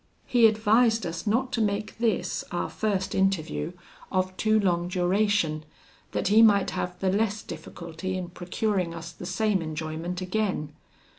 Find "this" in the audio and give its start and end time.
1.99-2.43